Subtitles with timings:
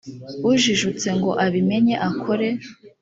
[0.49, 2.47] ujijutse ngo abimenye akore